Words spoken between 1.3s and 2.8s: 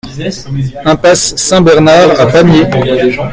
Saint-Bernard à Pamiers